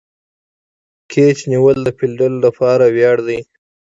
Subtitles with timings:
[1.11, 3.39] کېچ نیول د فیلډر له پاره ویاړ دئ.